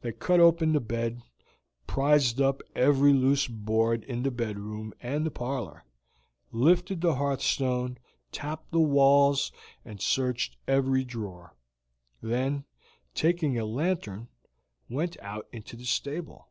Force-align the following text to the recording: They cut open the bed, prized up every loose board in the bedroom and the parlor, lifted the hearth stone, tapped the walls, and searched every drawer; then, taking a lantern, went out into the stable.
They 0.00 0.12
cut 0.12 0.40
open 0.40 0.72
the 0.72 0.80
bed, 0.80 1.20
prized 1.86 2.40
up 2.40 2.62
every 2.74 3.12
loose 3.12 3.46
board 3.46 4.02
in 4.04 4.22
the 4.22 4.30
bedroom 4.30 4.94
and 5.02 5.26
the 5.26 5.30
parlor, 5.30 5.84
lifted 6.52 7.02
the 7.02 7.16
hearth 7.16 7.42
stone, 7.42 7.98
tapped 8.30 8.72
the 8.72 8.80
walls, 8.80 9.52
and 9.84 10.00
searched 10.00 10.56
every 10.66 11.04
drawer; 11.04 11.54
then, 12.22 12.64
taking 13.12 13.58
a 13.58 13.66
lantern, 13.66 14.28
went 14.88 15.20
out 15.20 15.46
into 15.52 15.76
the 15.76 15.84
stable. 15.84 16.48